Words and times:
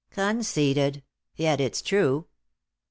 "Conceded; 0.09 1.03
yet 1.35 1.61
it's 1.61 1.79
true." 1.79 2.25